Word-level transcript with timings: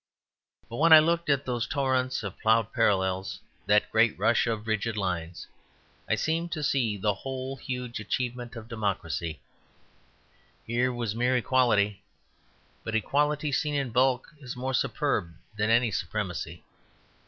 But 0.67 0.77
when 0.77 0.93
I 0.93 0.97
looked 0.97 1.29
at 1.29 1.45
those 1.45 1.67
torrents 1.67 2.23
of 2.23 2.39
ploughed 2.39 2.73
parallels, 2.73 3.39
that 3.67 3.91
great 3.91 4.17
rush 4.17 4.47
of 4.47 4.65
rigid 4.65 4.97
lines, 4.97 5.45
I 6.09 6.15
seemed 6.15 6.51
to 6.53 6.63
see 6.63 6.97
the 6.97 7.13
whole 7.13 7.55
huge 7.55 7.99
achievement 7.99 8.55
of 8.55 8.67
democracy, 8.67 9.41
Here 10.65 10.91
was 10.91 11.13
mere 11.13 11.37
equality: 11.37 12.03
but 12.83 12.95
equality 12.95 13.51
seen 13.51 13.75
in 13.75 13.91
bulk 13.91 14.27
is 14.39 14.55
more 14.57 14.73
superb 14.73 15.35
than 15.55 15.69
any 15.69 15.91
supremacy. 15.91 16.63